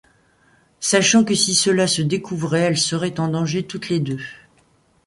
[0.79, 4.17] Sachant que si cela se découvrait, elles seraient en danger toutes les deux.